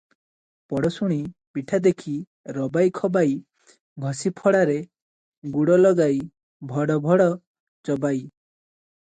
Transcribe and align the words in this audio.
'ପଡ଼ୋଶୁଣୀ 0.73 1.17
ପିଠା 1.57 1.79
ଦେଖି 1.87 2.13
ରବାଇ 2.57 2.93
ଖବାଇ, 3.01 3.35
ଘଷିଫଡାରେ 4.07 4.79
ଗୁଡ 5.59 5.77
ଲଗାଇ 5.85 6.19
ଭଡ଼ 6.75 6.99
ଭଡ଼ 7.07 7.29
ଚୋବାଇ।' 7.37 8.25